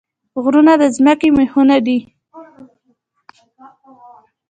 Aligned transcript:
غرونه 0.43 0.73
د 0.81 0.83
ځمکې 0.95 1.29
میخونه 1.37 1.77
دي 1.85 1.99